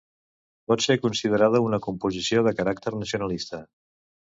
[0.71, 3.65] Pot ser considerada una composició de caràcter nacionalista.